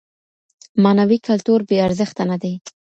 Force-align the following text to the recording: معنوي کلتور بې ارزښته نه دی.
معنوي 0.83 1.17
کلتور 1.27 1.59
بې 1.67 1.77
ارزښته 1.87 2.23
نه 2.31 2.37
دی. 2.43 2.53